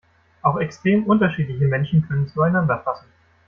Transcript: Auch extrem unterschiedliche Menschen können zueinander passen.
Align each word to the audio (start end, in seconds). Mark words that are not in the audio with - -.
Auch 0.41 0.57
extrem 0.59 1.03
unterschiedliche 1.05 1.65
Menschen 1.67 2.01
können 2.07 2.27
zueinander 2.27 2.77
passen. 2.77 3.05